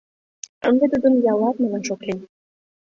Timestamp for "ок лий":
1.93-2.21